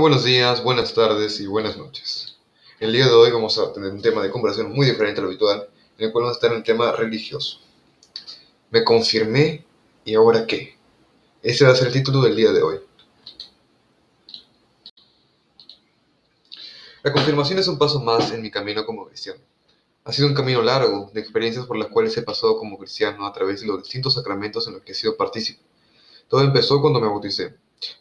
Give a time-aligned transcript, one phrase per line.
[0.00, 2.38] buenos días, buenas tardes y buenas noches.
[2.78, 5.28] El día de hoy vamos a tener un tema de conversación muy diferente a lo
[5.28, 5.68] habitual,
[5.98, 7.58] en el cual vamos a estar en el tema religioso.
[8.70, 9.66] Me confirmé
[10.06, 10.78] y ahora qué.
[11.42, 12.80] Ese va a ser el título del día de hoy.
[17.02, 19.40] La confirmación es un paso más en mi camino como cristiano.
[20.04, 23.32] Ha sido un camino largo de experiencias por las cuales he pasado como cristiano a
[23.34, 25.60] través de los distintos sacramentos en los que he sido partícipe.
[26.26, 27.54] Todo empezó cuando me bauticé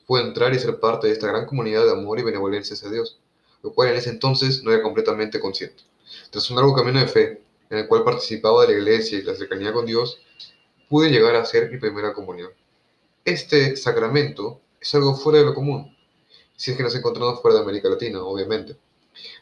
[0.06, 3.20] Pude entrar y ser parte de esta gran comunidad de amor y benevolencia hacia Dios,
[3.64, 5.84] lo cual en ese entonces no era completamente consciente.
[6.32, 9.36] Tras un largo camino de fe, en el cual participaba de la iglesia y la
[9.36, 10.20] cercanía con Dios,
[10.90, 12.52] pude llegar a ser mi primera comunión.
[13.24, 15.96] Este sacramento es algo fuera de lo común,
[16.56, 18.76] si es que nos encontramos fuera de América Latina, obviamente.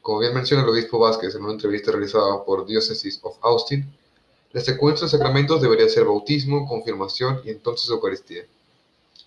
[0.02, 3.92] Como bien menciona el obispo Vázquez en una entrevista realizada por Diocese of Austin,
[4.52, 8.46] la secuencia de sacramentos debería ser bautismo, confirmación y entonces Eucaristía.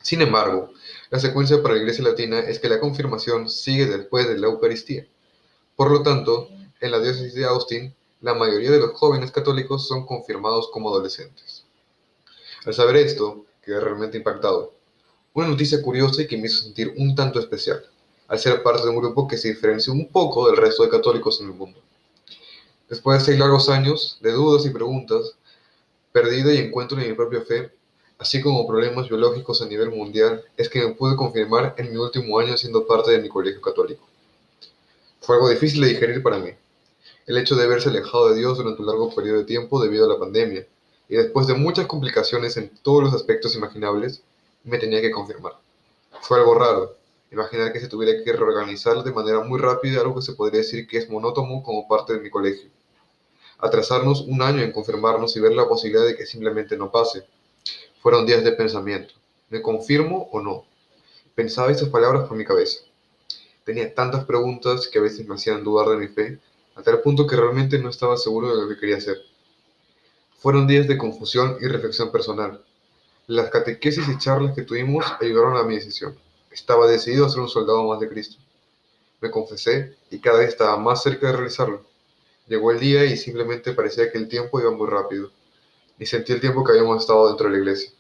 [0.02, 0.72] Sin embargo,
[1.10, 5.06] la secuencia para la Iglesia Latina es que la confirmación sigue después de la Eucaristía.
[5.76, 6.48] Por lo tanto,
[6.80, 11.64] en la diócesis de Austin, la mayoría de los jóvenes católicos son confirmados como adolescentes.
[12.64, 14.72] Al saber esto, quedé realmente impactado.
[15.34, 17.84] Una noticia curiosa y que me hizo sentir un tanto especial,
[18.28, 21.40] al ser parte de un grupo que se diferencia un poco del resto de católicos
[21.40, 21.80] en el mundo.
[22.88, 25.36] Después de seis largos años de dudas y preguntas,
[26.12, 27.70] perdida y encuentro en mi propia fe,
[28.20, 32.38] así como problemas biológicos a nivel mundial, es que me pude confirmar en mi último
[32.38, 34.06] año siendo parte de mi colegio católico.
[35.20, 36.50] Fue algo difícil de digerir para mí,
[37.26, 40.08] el hecho de haberse alejado de Dios durante un largo periodo de tiempo debido a
[40.08, 40.66] la pandemia,
[41.08, 44.22] y después de muchas complicaciones en todos los aspectos imaginables,
[44.64, 45.54] me tenía que confirmar.
[46.20, 46.96] Fue algo raro,
[47.32, 50.86] imaginar que se tuviera que reorganizar de manera muy rápida algo que se podría decir
[50.86, 52.68] que es monótono como parte de mi colegio.
[53.58, 57.24] Atrasarnos un año en confirmarnos y ver la posibilidad de que simplemente no pase
[58.02, 59.14] fueron días de pensamiento.
[59.50, 60.64] ¿Me confirmo o no?
[61.34, 62.80] Pensaba esas palabras por mi cabeza.
[63.64, 66.38] Tenía tantas preguntas que a veces me hacían dudar de mi fe,
[66.76, 69.18] a tal punto que realmente no estaba seguro de lo que quería hacer.
[70.38, 72.64] Fueron días de confusión y reflexión personal.
[73.26, 76.18] Las catequesis y charlas que tuvimos ayudaron a mi decisión.
[76.50, 78.36] Estaba decidido a ser un soldado más de Cristo.
[79.20, 81.84] Me confesé y cada vez estaba más cerca de realizarlo.
[82.48, 85.30] Llegó el día y simplemente parecía que el tiempo iba muy rápido
[86.00, 87.92] y sentí el tiempo que habíamos estado dentro de la iglesia.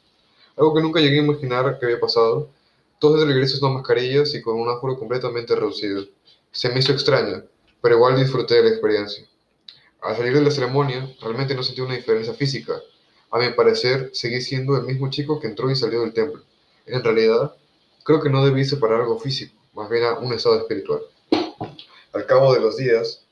[0.56, 2.50] Algo que nunca llegué a imaginar que había pasado.
[2.98, 6.06] Todos dentro de la iglesia son mascarillas y con un aforo completamente reducido.
[6.50, 7.44] Se me hizo extraño,
[7.82, 9.26] pero igual disfruté de la experiencia.
[10.00, 12.80] Al salir de la ceremonia, realmente no sentí una diferencia física.
[13.30, 16.42] A mi parecer, seguí siendo el mismo chico que entró y salió del templo.
[16.86, 17.54] En realidad,
[18.02, 21.00] creo que no debí separar algo físico, más bien un estado espiritual.
[22.14, 23.26] Al cabo de los días,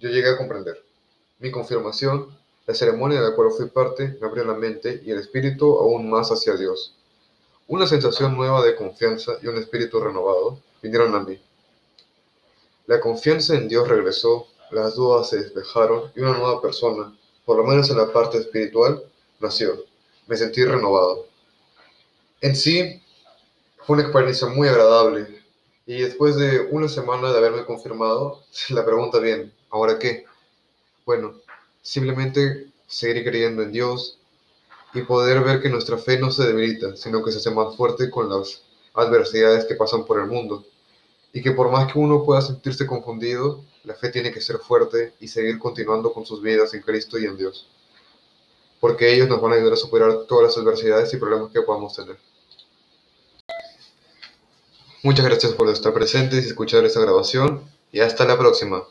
[0.00, 0.84] yo llegué a comprender.
[1.38, 5.18] Mi confirmación la ceremonia de la cual fui parte me abrió la mente y el
[5.18, 6.94] espíritu aún más hacia Dios.
[7.66, 11.40] Una sensación nueva de confianza y un espíritu renovado vinieron a mí.
[12.86, 17.64] La confianza en Dios regresó, las dudas se despejaron y una nueva persona, por lo
[17.64, 19.02] menos en la parte espiritual,
[19.38, 19.84] nació.
[20.26, 21.26] Me sentí renovado.
[22.40, 23.02] En sí,
[23.78, 25.42] fue una experiencia muy agradable
[25.86, 30.24] y después de una semana de haberme confirmado, la pregunta bien, ¿ahora qué?
[31.04, 31.34] Bueno,
[31.82, 34.18] Simplemente seguir creyendo en Dios
[34.92, 38.10] y poder ver que nuestra fe no se debilita, sino que se hace más fuerte
[38.10, 38.62] con las
[38.94, 40.64] adversidades que pasan por el mundo.
[41.32, 45.14] Y que por más que uno pueda sentirse confundido, la fe tiene que ser fuerte
[45.20, 47.68] y seguir continuando con sus vidas en Cristo y en Dios.
[48.80, 51.94] Porque ellos nos van a ayudar a superar todas las adversidades y problemas que podamos
[51.94, 52.18] tener.
[55.02, 58.82] Muchas gracias por estar presentes y escuchar esta grabación y hasta la próxima.